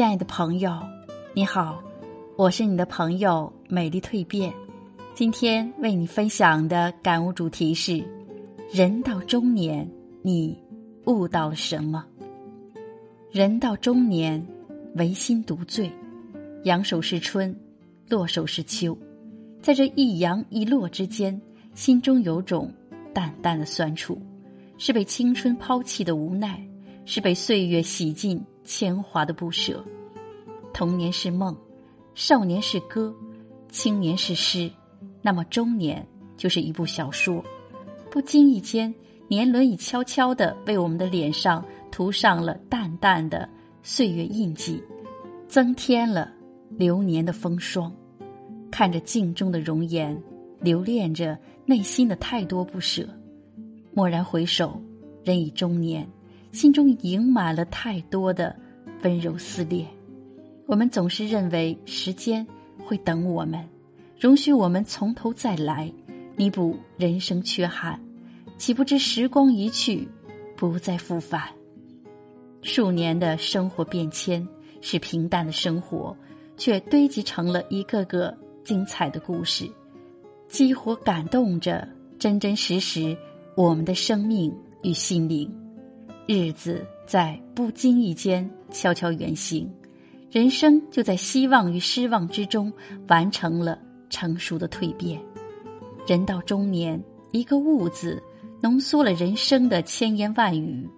[0.00, 0.72] 亲爱的朋友，
[1.34, 1.78] 你好，
[2.34, 4.50] 我是你的朋友美丽蜕变。
[5.14, 8.02] 今天为你分享的感悟主题是：
[8.72, 9.86] 人到中年，
[10.22, 10.58] 你
[11.04, 12.02] 悟到了什么？
[13.30, 14.42] 人到中年，
[14.94, 15.92] 唯心独醉，
[16.64, 17.54] 扬手是春，
[18.08, 18.96] 落手是秋，
[19.60, 21.38] 在这一扬一落之间，
[21.74, 22.72] 心中有种
[23.12, 24.18] 淡淡的酸楚，
[24.78, 26.58] 是被青春抛弃的无奈，
[27.04, 29.84] 是被岁月洗尽铅华的不舍。
[30.72, 31.56] 童年是梦，
[32.14, 33.12] 少年是歌，
[33.68, 34.70] 青年是诗，
[35.20, 36.06] 那么中年
[36.36, 37.44] 就是一部小说。
[38.12, 38.94] 不经意间，
[39.26, 41.64] 年轮已悄悄地为我们的脸上。
[41.90, 43.48] 涂上了淡淡的
[43.82, 44.80] 岁月印记，
[45.48, 46.32] 增添了
[46.70, 47.92] 流年的风霜。
[48.70, 50.16] 看着镜中的容颜，
[50.60, 51.36] 留恋着
[51.66, 53.04] 内心的太多不舍。
[53.94, 54.80] 蓦然回首，
[55.24, 56.08] 人已中年，
[56.52, 58.54] 心中盈满了太多的
[59.02, 59.86] 温柔思念。
[60.66, 62.46] 我们总是认为时间
[62.78, 63.64] 会等我们，
[64.18, 65.92] 容许我们从头再来，
[66.36, 68.00] 弥补人生缺憾。
[68.56, 70.06] 岂不知时光一去，
[70.56, 71.48] 不再复返。
[72.62, 74.46] 数年的生活变迁，
[74.80, 76.14] 使平淡的生活
[76.56, 79.66] 却堆积成了一个个精彩的故事，
[80.46, 83.16] 激活感动着真真实实
[83.56, 85.50] 我们的生命与心灵。
[86.32, 89.68] 日子在不经意间悄悄远行，
[90.30, 92.72] 人生就在希望与失望之中
[93.08, 93.76] 完成了
[94.10, 95.20] 成熟的蜕变。
[96.06, 98.22] 人到中年，一个“悟”字，
[98.60, 100.88] 浓缩了人生的千言万语。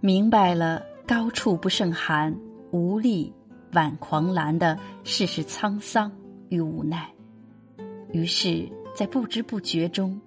[0.00, 2.38] 明白了高处不胜寒，
[2.70, 3.32] 无力
[3.72, 6.12] 挽狂澜的世事沧桑
[6.50, 7.10] 与无奈，
[8.12, 10.20] 于是，在不知不觉中，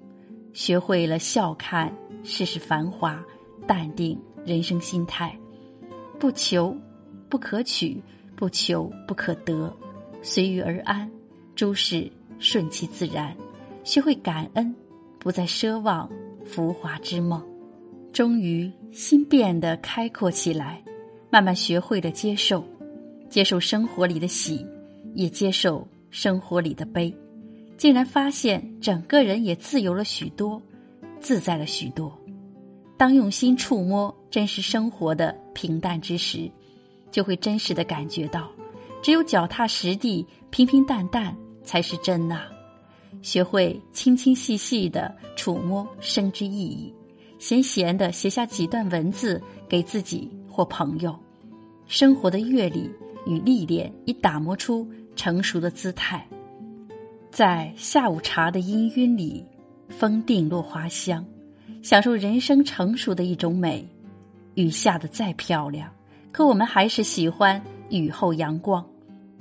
[0.51, 3.23] 学会了笑看世事繁华，
[3.67, 5.37] 淡定人生心态，
[6.19, 6.75] 不求
[7.29, 8.01] 不可取，
[8.35, 9.71] 不求不可得，
[10.21, 11.09] 随遇而安，
[11.55, 13.35] 诸事顺其自然，
[13.83, 14.73] 学会感恩，
[15.19, 16.09] 不再奢望
[16.45, 17.41] 浮华之梦。
[18.11, 20.81] 终于，心变得开阔起来，
[21.29, 22.63] 慢慢学会了接受，
[23.29, 24.65] 接受生活里的喜，
[25.13, 27.15] 也接受生活里的悲，
[27.77, 30.61] 竟然发现整个人也自由了许多，
[31.19, 32.20] 自在了许多。
[33.01, 36.47] 当用心触摸真实生活的平淡之时，
[37.09, 38.47] 就会真实的感觉到，
[39.01, 42.43] 只有脚踏实地、平平淡淡才是真呐。
[43.23, 46.93] 学会轻轻细细的触摸生之意义。
[47.39, 51.17] 闲闲的写下几段文字给自己或朋友，
[51.87, 52.87] 生活的阅历
[53.25, 56.23] 与历练已打磨出成熟的姿态，
[57.31, 59.43] 在下午茶的氤氲里，
[59.89, 61.25] 风定落花香，
[61.81, 63.87] 享受人生成熟的一种美。
[64.55, 65.89] 雨下的再漂亮，
[66.31, 68.85] 可我们还是喜欢雨后阳光。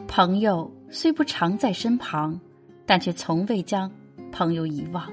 [0.07, 2.41] 朋友虽不常在身旁，
[2.87, 3.91] 但却从未将
[4.31, 5.11] 朋友遗忘。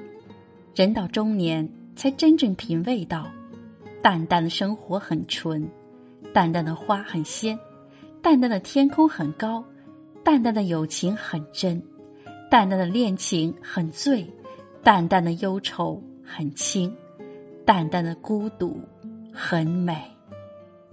[0.76, 1.68] 人到中年。
[1.98, 3.26] 才真正品味到，
[4.04, 5.68] 淡淡的生活很纯，
[6.32, 7.58] 淡淡的花很鲜，
[8.22, 9.66] 淡淡的天空很高，
[10.24, 11.82] 淡淡的友情很真，
[12.52, 14.32] 淡淡的恋情很醉，
[14.84, 16.96] 淡淡的忧愁很轻，
[17.68, 18.80] 淡淡的孤独
[19.34, 20.02] 很美。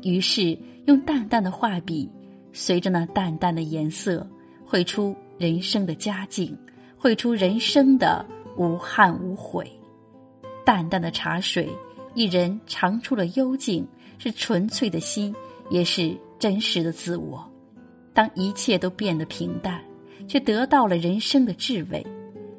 [0.03, 2.11] 于是用淡淡的画笔，
[2.53, 4.29] 随着那淡淡的颜色，
[4.67, 6.59] 绘出人生的佳境，
[6.99, 8.27] 绘出人生的
[8.57, 9.71] 无憾无悔。
[10.67, 11.71] 淡淡的茶水，
[12.13, 13.87] 一人尝出了幽静，
[14.19, 15.33] 是纯粹的心，
[15.71, 17.49] 也是真实的自我。
[18.13, 19.81] 当一切都变得平淡，
[20.27, 22.05] 却得到了人生的智慧，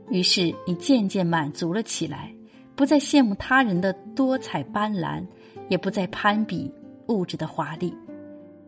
[0.10, 2.34] 于是你渐渐满足了起来，
[2.76, 5.26] 不再羡慕他人的多彩斑斓，
[5.70, 6.72] 也不再攀比
[7.08, 7.96] 物质的华丽。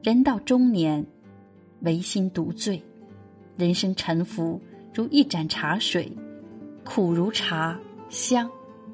[0.03, 1.06] 人到中年，
[1.81, 2.81] 唯心独醉，
[3.57, 4.61] 人生沉浮
[4.93, 6.11] 如一盏茶水，
[6.84, 7.79] 苦如茶，
[8.09, 8.49] 香。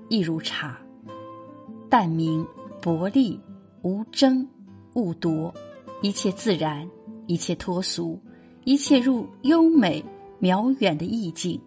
[0.10, 0.78] 亦如茶，
[1.90, 2.46] 淡明
[2.82, 3.40] 薄利，
[3.82, 4.48] 无争
[4.94, 5.52] 无夺，
[6.04, 6.88] 一切自然，
[7.26, 8.20] 一切脱俗，
[8.64, 10.04] 一切入优美
[10.40, 11.60] 渺远的意境，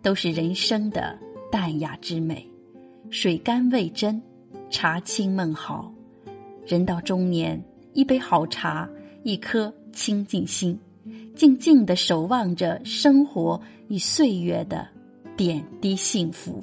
[0.00, 1.18] 都是人生的
[1.50, 2.48] 淡雅之美。
[3.10, 4.22] 水甘味真，
[4.70, 5.92] 茶清梦好。
[6.64, 7.60] 人到中年，
[7.92, 8.88] 一杯好茶，
[9.24, 10.78] 一颗清净心，
[11.34, 14.86] 静静的守望着生活与岁月的
[15.36, 16.62] 点滴幸福。